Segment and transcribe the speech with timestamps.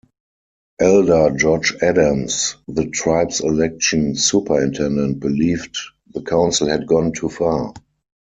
[0.79, 5.77] Elder George Adams, the tribe's election superintendent, believed
[6.11, 7.71] the council had gone too far.